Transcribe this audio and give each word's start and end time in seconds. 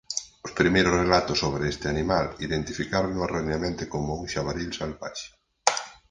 Os 0.45 0.55
primeiros 0.59 0.97
relatos 1.03 1.41
sobre 1.43 1.63
este 1.73 1.87
animal 1.93 2.25
identificárono 2.47 3.19
erroneamente 3.27 3.83
como 3.93 4.09
un 4.21 4.25
xabaril 4.33 4.69
salvaxe. 4.79 5.27